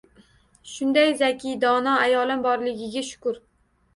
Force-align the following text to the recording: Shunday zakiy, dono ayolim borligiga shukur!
Shunday 0.69 1.11
zakiy, 1.19 1.57
dono 1.65 1.93
ayolim 2.05 2.41
borligiga 2.47 3.03
shukur! 3.13 3.37